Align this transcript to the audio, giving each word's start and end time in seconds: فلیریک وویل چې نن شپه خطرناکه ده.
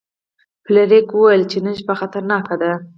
فلیریک 0.65 1.07
وویل 1.13 1.41
چې 1.51 1.57
نن 1.65 1.73
شپه 1.79 1.93
خطرناکه 1.99 2.55
ده. 2.61 2.71